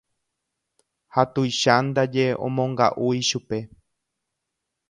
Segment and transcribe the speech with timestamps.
[1.17, 3.57] Ha tuicha ndaje omonga'u ichupe.